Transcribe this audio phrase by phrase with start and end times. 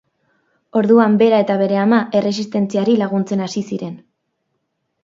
[0.79, 3.95] Orduan bera eta bere ama erresistentziari laguntzen hasi ziren.